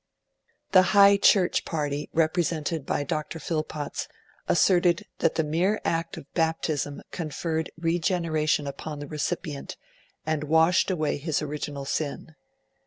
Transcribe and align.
The 0.71 0.81
High 0.97 1.15
Church 1.17 1.63
party, 1.63 2.09
represented 2.11 2.87
by 2.87 3.03
Dr. 3.03 3.37
Phillpotts, 3.37 4.07
asserted 4.47 5.05
that 5.19 5.35
the 5.35 5.43
mere 5.43 5.79
act 5.85 6.17
of 6.17 6.25
baptism 6.33 7.03
conferred 7.11 7.69
regeneration 7.77 8.65
upon 8.65 8.97
the 8.97 9.05
recipient 9.05 9.77
and 10.25 10.45
washed 10.45 10.89
away 10.89 11.17
his 11.17 11.43
original 11.43 11.85
sin. 11.85 12.33